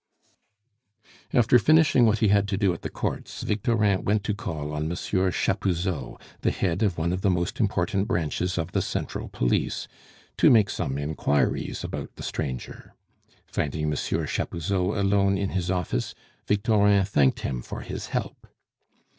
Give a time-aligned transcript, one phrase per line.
[1.31, 4.87] After finishing what he had to do at the Courts, Victorin went to call on
[4.87, 9.87] Monsieur Chapuzot, the head of one of the most important branches of the Central Police,
[10.37, 12.95] to make some inquiries about the stranger.
[13.45, 16.15] Finding Monsieur Chapuzot alone in his office,
[16.47, 18.47] Victorin thanked him for his help.